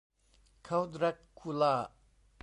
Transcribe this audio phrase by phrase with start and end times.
[0.65, 1.73] เค้าแดรกคูล่า